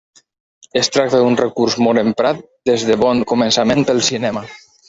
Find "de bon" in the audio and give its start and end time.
2.91-3.25